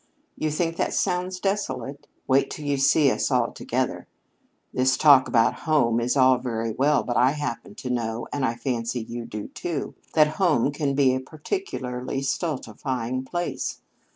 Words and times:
"You 0.35 0.49
think 0.49 0.77
that 0.77 0.95
sounds 0.95 1.39
desolate? 1.39 2.07
Wait 2.27 2.49
till 2.49 2.65
you 2.65 2.77
see 2.77 3.11
us 3.11 3.29
all 3.29 3.51
together. 3.51 4.07
This 4.73 4.97
talk 4.97 5.27
about 5.27 5.53
'home' 5.53 5.99
is 5.99 6.17
all 6.17 6.39
very 6.39 6.71
well, 6.71 7.03
but 7.03 7.17
I 7.17 7.33
happen 7.33 7.75
to 7.75 7.89
know 7.91 8.27
and 8.33 8.43
I 8.43 8.55
fancy 8.55 8.99
you 9.01 9.25
do, 9.25 9.49
too 9.49 9.93
that 10.15 10.37
home 10.41 10.71
can 10.71 10.95
be 10.95 11.13
a 11.13 11.19
particularly 11.19 12.23
stultifying 12.23 13.25
place. 13.25 13.81